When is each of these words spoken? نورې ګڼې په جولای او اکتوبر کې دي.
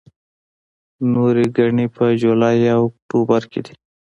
نورې 1.13 1.45
ګڼې 1.57 1.85
په 1.95 2.03
جولای 2.21 2.59
او 2.75 2.81
اکتوبر 2.89 3.41
کې 3.51 3.59
دي. 3.65 3.73